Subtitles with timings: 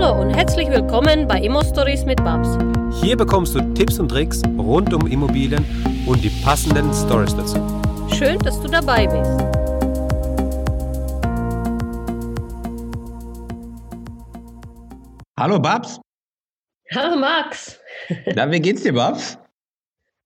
[0.00, 2.48] Hallo und herzlich willkommen bei Immo Stories mit Babs.
[3.02, 5.62] Hier bekommst du Tipps und Tricks rund um Immobilien
[6.06, 7.58] und die passenden Stories dazu.
[8.16, 9.30] Schön, dass du dabei bist.
[15.38, 16.00] Hallo Babs.
[16.94, 17.78] Hallo Max.
[18.34, 19.36] Na, wie geht's dir, Babs?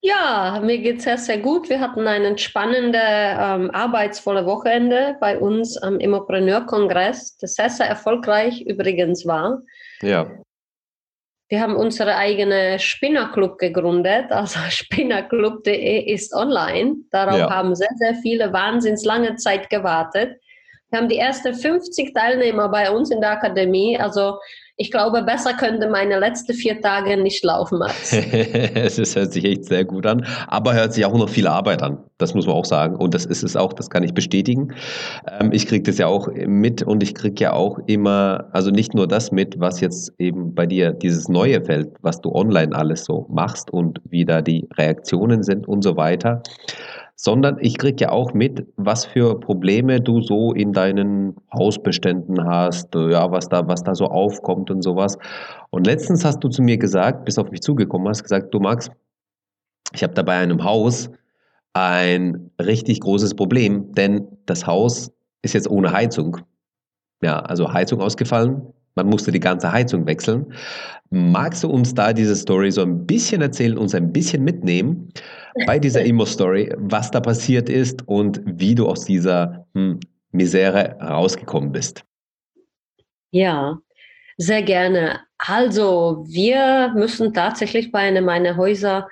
[0.05, 1.67] Ja, mir geht es sehr, sehr gut.
[1.67, 8.61] Wir hatten ein spannendes, ähm, arbeitsvolle Wochenende bei uns am Immopreneur-Kongress, das sehr, sehr erfolgreich
[8.61, 9.63] übrigens war.
[10.03, 10.29] Ja.
[11.49, 16.97] Wir haben unseren eigenen Spinnerclub gegründet, also spinnerclub.de ist online.
[17.09, 17.49] Darauf Ja.
[17.49, 20.39] haben sehr, sehr viele wahnsinns lange Zeit gewartet.
[20.91, 23.97] Wir haben die ersten 50 Teilnehmer bei uns in der Akademie.
[23.97, 24.37] Also
[24.77, 27.79] ich glaube, besser könnte meine letzten vier Tage nicht laufen.
[27.79, 28.11] Max.
[28.13, 31.99] es hört sich echt sehr gut an, aber hört sich auch noch viel Arbeit an.
[32.17, 32.95] Das muss man auch sagen.
[32.97, 34.73] Und das ist es auch, das kann ich bestätigen.
[35.39, 38.93] Ähm, ich kriege das ja auch mit und ich kriege ja auch immer, also nicht
[38.93, 43.05] nur das mit, was jetzt eben bei dir dieses neue Feld, was du online alles
[43.05, 46.43] so machst und wie da die Reaktionen sind und so weiter,
[47.15, 52.93] sondern ich kriege ja auch mit, was für Probleme du so in deinen Hausbeständen hast,
[52.95, 55.17] äh, ja, was da, was da so aufkommt und sowas.
[55.69, 58.91] Und letztens hast du zu mir gesagt, bist auf mich zugekommen, hast gesagt, du Max,
[59.93, 61.09] ich habe da bei einem Haus
[61.73, 66.37] ein richtig großes Problem, denn das Haus ist jetzt ohne Heizung.
[67.21, 68.73] Ja, also Heizung ausgefallen.
[68.95, 70.53] Man musste die ganze Heizung wechseln.
[71.09, 75.11] Magst du uns da diese Story so ein bisschen erzählen, uns ein bisschen mitnehmen
[75.67, 79.99] bei dieser Immo-Story, was da passiert ist und wie du aus dieser hm,
[80.31, 82.03] Misere rausgekommen bist?
[83.31, 83.77] Ja,
[84.37, 85.19] sehr gerne.
[85.37, 89.07] Also, wir müssen tatsächlich bei einem meiner Häuser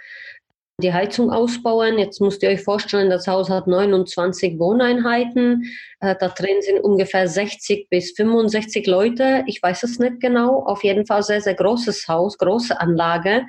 [0.82, 2.00] die Heizung ausbauen.
[2.00, 5.64] Jetzt müsst ihr euch vorstellen, das Haus hat 29 Wohneinheiten.
[6.00, 9.44] Äh, da drin sind ungefähr 60 bis 65 Leute.
[9.48, 10.64] Ich weiß es nicht genau.
[10.66, 13.44] Auf jeden Fall sehr, sehr großes Haus, große Anlage.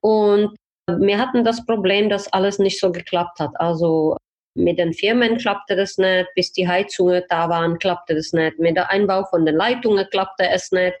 [0.00, 0.54] Und
[0.86, 3.52] wir hatten das Problem, dass alles nicht so geklappt hat.
[3.54, 4.16] Also
[4.54, 8.58] mit den Firmen klappte das nicht, bis die Heizungen da waren, klappte das nicht.
[8.58, 10.96] Mit der Einbau von den Leitungen klappte es nicht.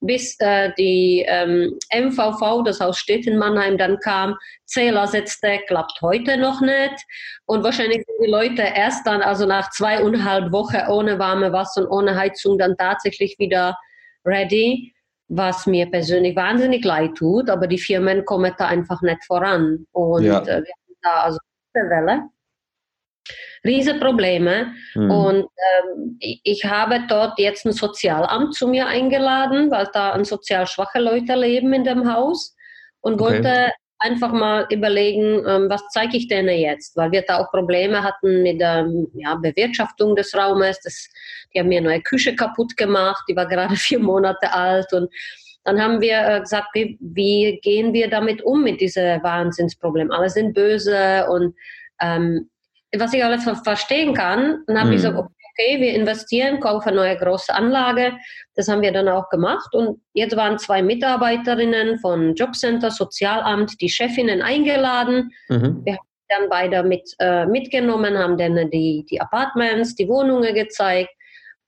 [0.00, 4.36] Bis äh, die ähm, MVV, das Haus steht in Mannheim, dann kam,
[4.66, 6.94] Zähler setzte, klappt heute noch nicht.
[7.46, 11.88] Und wahrscheinlich sind die Leute erst dann, also nach zweieinhalb Wochen ohne warme Wasser und
[11.88, 13.76] ohne Heizung, dann tatsächlich wieder
[14.24, 14.92] ready
[15.28, 19.86] was mir persönlich wahnsinnig leid tut, aber die Firmen kommen da einfach nicht voran.
[19.92, 20.40] Und Ja.
[20.42, 21.38] äh, wir haben da also
[21.74, 22.22] eine Welle,
[23.66, 24.72] riesige Probleme.
[24.92, 25.10] Hm.
[25.10, 30.66] Und ähm, ich, habe dort jetzt ein Sozialamt zu mir eingeladen, weil da ein sozial
[30.66, 32.54] schwache Leute leben in dem Haus
[33.00, 33.24] und Okay.
[33.24, 38.02] wollte einfach mal überlegen, ähm, was zeige ich denen jetzt, weil wir da auch Probleme
[38.02, 40.80] hatten mit der ja, Bewirtschaftung des Raumes.
[40.82, 41.08] Das,
[41.54, 45.10] die haben mir eine neue Küche kaputt gemacht, die war gerade vier Monate alt und
[45.64, 50.12] dann haben wir äh, gesagt, wie, wie gehen wir damit um mit diesem Wahnsinnsproblem?
[50.12, 51.56] Alle sind böse und
[52.00, 52.48] ähm,
[52.96, 55.08] was ich alles ver- verstehen kann, dann habe ich Mhm.
[55.08, 58.12] gesagt, okay, wir investieren, kaufen eine neue große Anlage.
[58.54, 59.74] Das haben wir dann auch gemacht.
[59.74, 65.84] Und jetzt waren zwei Mitarbeiterinnen von Jobcenter, Sozialamt, die Chefinnen eingeladen, Mhm.
[66.28, 71.10] dann beide mit, äh, mitgenommen, haben dann die, die Apartments, die Wohnungen gezeigt.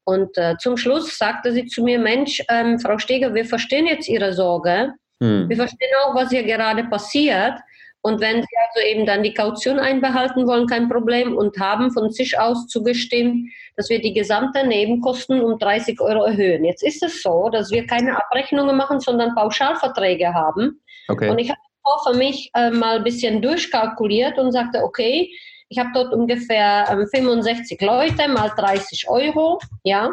[0.04, 4.08] Und äh, zum Schluss sagte sie zu mir, Mensch, ähm, Frau Steger, wir verstehen jetzt
[4.08, 4.94] Ihre Sorge.
[5.22, 5.48] Hm.
[5.48, 7.58] Wir verstehen auch, was hier gerade passiert.
[8.08, 12.10] Und wenn Sie also eben dann die Kaution einbehalten wollen, kein Problem und haben von
[12.10, 16.64] sich aus zugestimmt, dass wir die gesamten Nebenkosten um 30 Euro erhöhen.
[16.64, 20.80] Jetzt ist es so, dass wir keine Abrechnungen machen, sondern Pauschalverträge haben.
[21.08, 21.28] Okay.
[21.28, 25.30] Und ich habe auch für mich äh, mal ein bisschen durchkalkuliert und sagte, okay,
[25.68, 30.10] ich habe dort ungefähr ähm, 65 Leute mal 30 Euro, ja.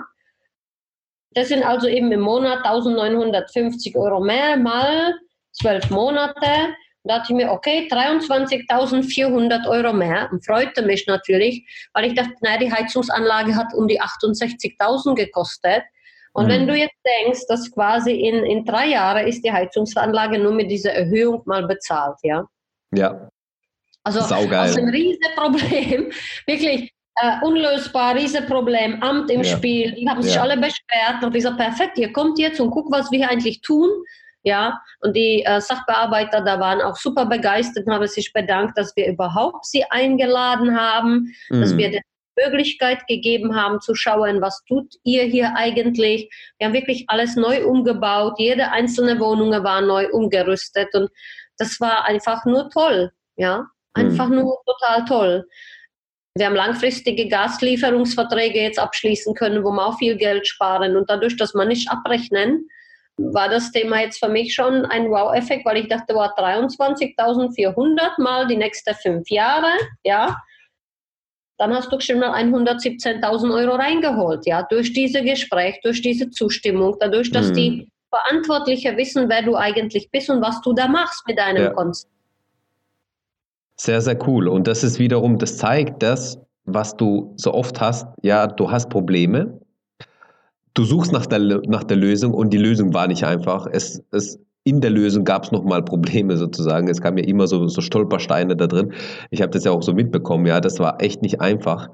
[1.32, 5.16] Das sind also eben im Monat 1950 Euro mehr mal
[5.54, 6.76] 12 Monate.
[7.08, 12.34] Da dachte ich mir, okay, 23.400 Euro mehr und freute mich natürlich, weil ich dachte,
[12.42, 15.84] naja, die Heizungsanlage hat um die 68.000 gekostet.
[16.34, 16.50] Und Mhm.
[16.50, 20.70] wenn du jetzt denkst, dass quasi in, in drei Jahren ist die Heizungsanlage nur mit
[20.70, 22.46] dieser Erhöhung mal bezahlt, ja.
[22.94, 23.30] Ja.
[24.04, 24.70] Also Saugeil.
[24.70, 26.12] aus einem riesen Problem,
[26.48, 26.92] wirklich
[27.22, 29.58] äh, unlösbar, riesen Problem, Amt im Ja.
[29.58, 30.42] Spiel, die haben sich Ja.
[30.42, 33.90] alle beschwert und ich gesagt, perfekt, ihr kommt jetzt und guckt, was wir eigentlich tun.
[34.48, 38.96] Ja, und die äh, Sachbearbeiter da waren auch super begeistert und haben sich bedankt, dass
[38.96, 41.78] wir überhaupt sie eingeladen haben, dass Hm.
[41.80, 42.02] wir die
[42.38, 46.30] Möglichkeit gegeben haben zu schauen, was tut ihr hier eigentlich.
[46.60, 51.10] Wir haben wirklich alles neu umgebaut, jede einzelne Wohnung war neu umgerüstet und
[51.58, 53.66] das war einfach nur toll, ja,
[53.96, 55.48] einfach nur total toll.
[56.36, 61.36] Wir haben langfristige Gaslieferungsverträge jetzt abschließen können, wo wir auch viel Geld sparen und dadurch,
[61.36, 62.68] dass wir nicht abrechnen,
[63.18, 68.48] war das Thema jetzt für mich schon ein Wow-Effekt, weil ich dachte, wow, 23.400 mal
[68.48, 69.72] die nächsten fünf Jahre,
[70.04, 70.38] ja,
[71.58, 76.98] dann hast du schon mal 117.000 Euro reingeholt, ja, durch dieses Gespräch, durch diese Zustimmung,
[77.00, 77.54] dadurch, dass hm.
[77.54, 81.70] die Verantwortlichen wissen, wer du eigentlich bist und was du da machst mit deinem ja.
[81.72, 82.12] Konzept.
[83.78, 84.48] Sehr, sehr cool.
[84.48, 88.08] Und das ist wiederum, das zeigt das, was du so oft hast.
[88.22, 89.60] Ja, du hast Probleme.
[90.76, 93.66] Du suchst nach der, nach der Lösung und die Lösung war nicht einfach.
[93.66, 96.90] Es, es, in der Lösung gab es nochmal Probleme sozusagen.
[96.90, 98.94] Es kamen ja immer so, so Stolpersteine da drin.
[99.32, 100.46] Ich habe das ja auch so mitbekommen.
[100.46, 101.90] Ja, das war echt nicht einfach.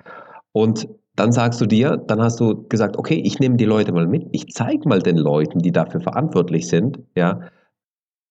[0.51, 4.07] Und dann sagst du dir, dann hast du gesagt, okay, ich nehme die Leute mal
[4.07, 4.28] mit.
[4.31, 7.42] Ich zeige mal den Leuten, die dafür verantwortlich sind, ja,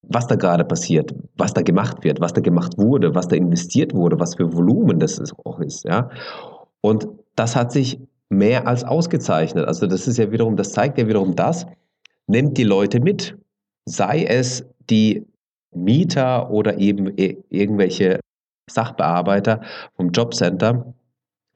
[0.02, 3.94] was da gerade passiert, was da gemacht wird, was da gemacht wurde, was da investiert
[3.94, 6.10] wurde, was für Volumen das auch ist, ja.
[6.80, 7.06] Und
[7.36, 8.00] das hat sich
[8.30, 9.66] mehr als ausgezeichnet.
[9.66, 11.66] Also das ist ja wiederum, das zeigt ja wiederum das,
[12.26, 13.36] nimmt die Leute mit,
[13.84, 15.26] sei es die
[15.74, 18.20] Mieter oder eben irgendwelche
[18.70, 19.62] Sachbearbeiter
[19.96, 20.94] vom Jobcenter,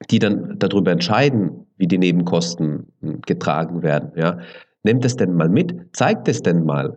[0.09, 2.91] die dann darüber entscheiden, wie die Nebenkosten
[3.25, 4.11] getragen werden.
[4.15, 4.39] Ja.
[4.83, 6.95] Nehmt es denn mal mit, zeigt es denn mal.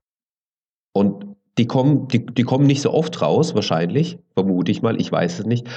[0.92, 1.24] Und
[1.56, 5.40] die kommen, die, die kommen nicht so oft raus, wahrscheinlich, vermute ich mal, ich weiß
[5.40, 5.68] es nicht.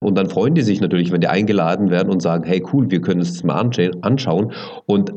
[0.00, 3.00] Und dann freuen die sich natürlich, wenn die eingeladen werden und sagen, hey cool, wir
[3.00, 4.52] können es mal anschauen.
[4.86, 5.12] Und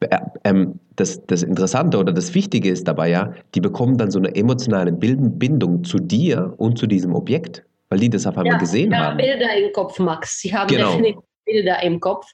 [0.00, 4.18] äh, ähm, das, das Interessante oder das Wichtige ist dabei ja, die bekommen dann so
[4.18, 8.58] eine emotionale Bindung zu dir und zu diesem Objekt, weil die das auf einmal ja,
[8.58, 9.18] gesehen ja, haben.
[9.18, 10.40] Bilder im Kopf, Max.
[10.40, 10.92] Sie haben genau.
[10.92, 12.26] definitiv Bilder im Kopf.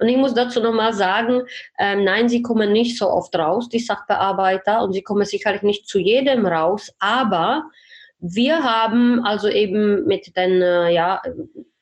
[0.00, 1.42] Und ich muss dazu nochmal sagen,
[1.78, 5.88] ähm, nein, sie kommen nicht so oft raus, die Sachbearbeiter, und sie kommen sicherlich nicht
[5.88, 7.64] zu jedem raus, aber
[8.18, 11.22] wir haben also eben mit den, äh, ja,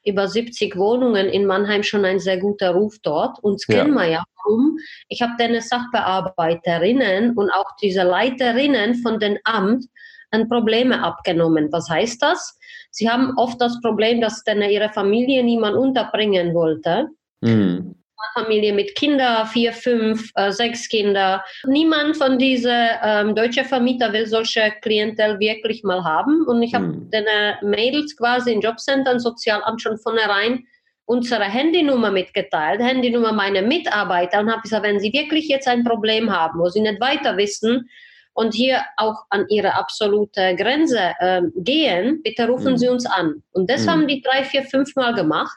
[0.04, 3.38] über 70 Wohnungen in Mannheim schon ein sehr guter Ruf dort.
[3.42, 3.76] Uns ja.
[3.76, 4.24] kennen wir ja.
[4.44, 4.76] Warum?
[5.08, 9.86] Ich habe deine Sachbearbeiterinnen und auch diese Leiterinnen von den Amt
[10.30, 11.68] an Probleme abgenommen.
[11.72, 12.58] Was heißt das?
[12.90, 17.08] Sie haben oft das Problem, dass dann ihre Familie niemand unterbringen wollte.
[17.40, 17.94] Mhm.
[18.34, 21.44] Familie mit Kindern, vier, fünf, äh, sechs Kinder.
[21.66, 26.46] Niemand von diesen ähm, deutschen Vermieter will solche Klientel wirklich mal haben.
[26.46, 27.10] Und ich habe mhm.
[27.10, 27.24] den
[27.62, 30.64] Mädels quasi in Jobcentern, Sozialamt schon vornherein
[31.06, 36.32] unsere Handynummer mitgeteilt, Handynummer meiner Mitarbeiter und habe gesagt, wenn sie wirklich jetzt ein Problem
[36.32, 37.90] haben, wo sie nicht weiter wissen,
[38.34, 42.78] und hier auch an ihre absolute Grenze äh, gehen, bitte rufen mhm.
[42.78, 43.42] Sie uns an.
[43.52, 43.90] Und das mhm.
[43.90, 45.56] haben die drei, vier, fünf Mal gemacht.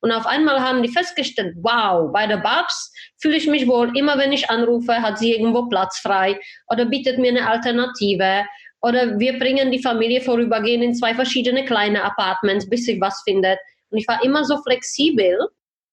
[0.00, 4.16] Und auf einmal haben die festgestellt, wow, bei der Babs fühle ich mich wohl, immer
[4.18, 8.44] wenn ich anrufe, hat sie irgendwo Platz frei oder bietet mir eine Alternative.
[8.80, 13.58] Oder wir bringen die Familie vorübergehend in zwei verschiedene kleine Apartments, bis sich was findet.
[13.90, 15.36] Und ich war immer so flexibel,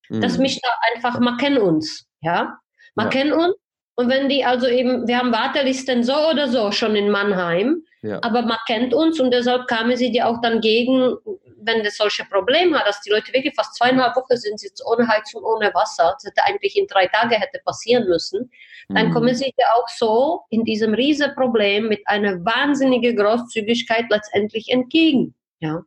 [0.09, 0.21] mhm.
[0.21, 2.57] dass mich da einfach, man kennt uns, ja.
[2.93, 3.11] Man ja.
[3.11, 3.55] kennt uns
[3.95, 8.19] und wenn die also eben, wir haben Wartelisten so oder so schon in Mannheim, ja.
[8.21, 11.15] aber man kennt uns und deshalb kamen sie dir auch dann gegen,
[11.61, 15.07] wenn das solche Probleme hat, dass die Leute wirklich fast zweieinhalb Wochen sind jetzt ohne
[15.07, 18.49] Heizung, ohne Wasser, das hätte eigentlich in drei Tagen hätte passieren müssen,
[18.89, 19.13] dann mhm.
[19.13, 25.33] kommen sie dir auch so in diesem riesen Problem mit einer wahnsinnigen Großzügigkeit letztendlich entgegen.
[25.59, 25.81] Ja.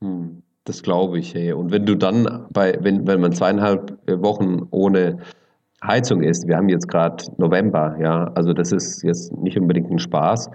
[0.00, 0.42] Mhm.
[0.64, 1.32] Das glaube ich.
[1.32, 1.52] Hey.
[1.52, 5.18] Und wenn du dann bei, wenn, wenn man zweieinhalb Wochen ohne
[5.84, 6.46] Heizung ist.
[6.46, 10.50] Wir haben jetzt gerade November, ja, also das ist jetzt nicht unbedingt ein Spaß.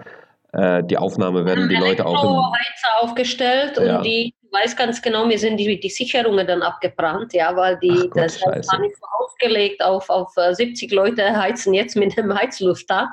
[0.52, 2.22] Äh, die Aufnahme werden die Leute auch.
[2.24, 3.96] Im Heizer aufgestellt ja.
[3.96, 7.90] und die weiß ganz genau, mir sind die, die Sicherungen dann abgebrannt, ja, weil die
[7.90, 12.16] Ach Gott, das war nicht so ausgelegt auf, auf 70 äh, Leute heizen jetzt mit
[12.16, 13.12] dem Heizluft da.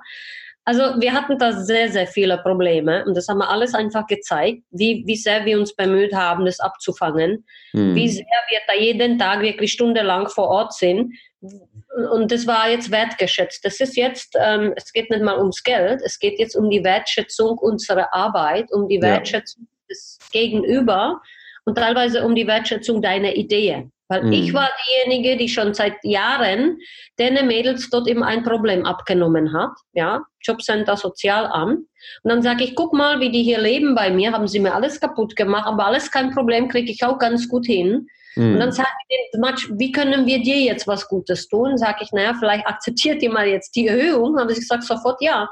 [0.66, 4.62] Also wir hatten da sehr, sehr viele Probleme und das haben wir alles einfach gezeigt,
[4.70, 7.96] wie, wie sehr wir uns bemüht haben, das abzufangen, hm.
[7.96, 12.92] wie sehr wir da jeden Tag wirklich stundenlang vor Ort sind und das war jetzt
[12.92, 13.64] wertgeschätzt.
[13.64, 16.84] Das ist jetzt, ähm, es geht nicht mal ums Geld, es geht jetzt um die
[16.84, 19.88] Wertschätzung unserer Arbeit, um die Wertschätzung ja.
[19.90, 21.22] des Gegenüber
[21.66, 23.90] und teilweise um die Wertschätzung deiner Idee.
[24.10, 24.34] Weil mhm.
[24.34, 24.70] ich war
[25.06, 26.80] diejenige, die schon seit Jahren
[27.20, 29.72] den Mädels dort eben ein Problem abgenommen hat.
[29.94, 31.80] Ja, Jobcenter, Sozialamt.
[32.24, 34.74] Und dann sage ich, guck mal, wie die hier leben bei mir, haben sie mir
[34.74, 38.08] alles kaputt gemacht, aber alles kein Problem, kriege ich auch ganz gut hin.
[38.36, 38.54] Mhm.
[38.54, 41.78] Und dann sage ich denen, wie können wir dir jetzt was Gutes tun?
[41.78, 44.40] Sage ich, naja, vielleicht akzeptiert ihr mal jetzt die Erhöhung.
[44.40, 45.50] Haben sie gesagt, sofort ja.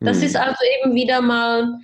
[0.00, 0.24] Das mhm.
[0.24, 1.78] ist also eben wieder mal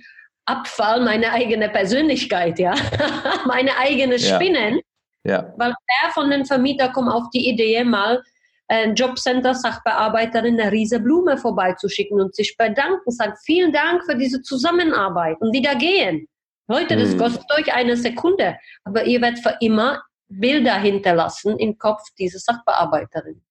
[0.45, 2.73] Abfall meiner eigenen Persönlichkeit, ja.
[3.45, 4.75] Meine eigene Spinnen.
[4.75, 4.81] Ja.
[5.23, 5.53] Ja.
[5.57, 8.23] Weil wer von den Vermietern kommt auf die Idee, mal
[8.67, 15.39] ein Jobcenter-Sachbearbeiterin eine riese Blume vorbeizuschicken und sich bedanken, sagt vielen Dank für diese Zusammenarbeit
[15.41, 16.27] und wieder gehen.
[16.67, 17.17] Leute, das mhm.
[17.17, 23.41] kostet euch eine Sekunde, aber ihr werdet für immer Bilder hinterlassen im Kopf dieser Sachbearbeiterin.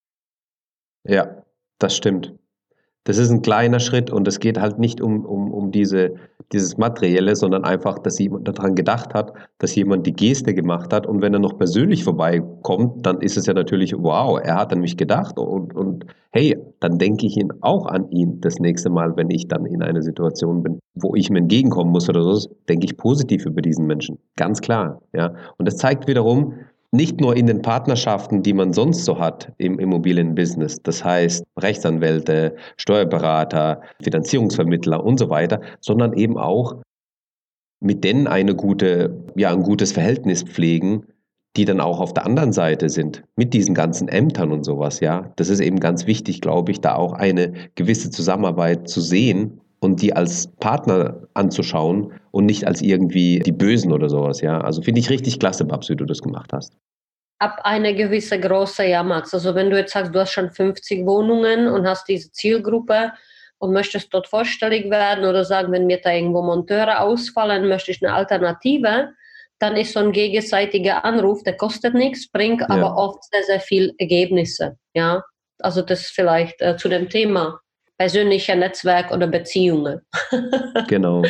[1.05, 1.45] Ja,
[1.79, 2.33] das stimmt.
[3.05, 6.17] Das ist ein kleiner Schritt und es geht halt nicht um, um, um diese,
[6.53, 11.07] dieses Materielle, sondern einfach, dass jemand daran gedacht hat, dass jemand die Geste gemacht hat.
[11.07, 14.81] Und wenn er noch persönlich vorbeikommt, dann ist es ja natürlich, wow, er hat an
[14.81, 19.17] mich gedacht und, und hey, dann denke ich ihn auch an ihn das nächste Mal,
[19.17, 22.85] wenn ich dann in einer Situation bin, wo ich ihm entgegenkommen muss oder so, denke
[22.85, 24.19] ich positiv über diesen Menschen.
[24.37, 25.01] Ganz klar.
[25.15, 25.35] Ja.
[25.57, 26.55] Und das zeigt wiederum,
[26.93, 32.57] nicht nur in den Partnerschaften, die man sonst so hat im Immobilienbusiness, das heißt Rechtsanwälte,
[32.77, 36.83] Steuerberater, Finanzierungsvermittler und so weiter, sondern eben auch
[37.81, 41.07] mit denen eine gute, ja, ein gutes Verhältnis pflegen,
[41.57, 45.33] die dann auch auf der anderen Seite sind, mit diesen ganzen Ämtern und sowas, ja.
[45.37, 50.03] Das ist eben ganz wichtig, glaube ich, da auch eine gewisse Zusammenarbeit zu sehen und
[50.03, 54.61] die als Partner anzuschauen und nicht als irgendwie die Bösen oder sowas, ja.
[54.61, 56.77] Also finde ich richtig klasse, Babs, wie du das gemacht hast.
[57.39, 59.33] Ab einer gewissen Größe, ja, Max.
[59.33, 63.13] Also wenn du jetzt sagst, du hast schon 50 Wohnungen und hast diese Zielgruppe
[63.59, 68.03] und möchtest dort vorstellig werden oder sagen, wenn mir da irgendwo Monteure ausfallen, möchte ich
[68.03, 69.09] eine Alternative,
[69.59, 72.71] dann ist so ein gegenseitiger Anruf, der kostet nichts, bringt ja.
[72.71, 75.23] aber oft sehr, sehr viel Ergebnisse, ja.
[75.63, 77.61] Also das vielleicht äh, zu dem Thema
[78.01, 80.01] persönlicher Netzwerk oder Beziehungen.
[80.89, 81.23] genau.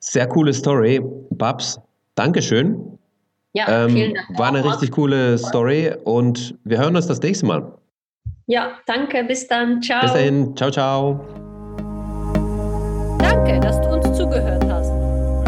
[0.00, 1.00] Sehr coole Story.
[1.30, 1.78] Babs,
[2.16, 2.98] Dankeschön.
[3.52, 4.36] Ja, ähm, vielen Dank.
[4.36, 7.72] War eine richtig coole Story und wir hören uns das nächste Mal.
[8.48, 9.22] Ja, danke.
[9.22, 9.80] Bis dann.
[9.80, 10.00] Ciao.
[10.00, 10.56] Bis dahin.
[10.56, 11.24] Ciao, ciao.
[13.20, 14.90] Danke, dass du uns zugehört hast.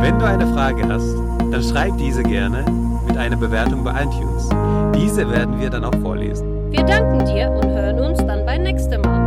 [0.01, 1.17] Wenn du eine Frage hast,
[1.51, 2.65] dann schreib diese gerne
[3.09, 4.49] mit einer Bewertung bei iTunes.
[4.95, 6.71] Diese werden wir dann auch vorlesen.
[6.71, 9.22] Wir danken dir und hören uns dann beim nächsten Mal.